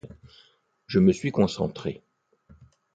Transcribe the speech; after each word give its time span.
Je 0.87 0.97
me 0.97 1.13
suis 1.13 1.29
concentré. 1.31 2.01